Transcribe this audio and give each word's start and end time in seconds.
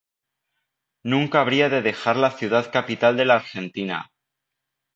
Nunca 1.03 1.41
habría 1.41 1.69
de 1.69 1.83
dejar 1.83 2.15
la 2.17 2.31
ciudad 2.31 2.71
capital 2.71 3.15
de 3.17 3.25
la 3.25 3.35
Argentina. 3.35 4.09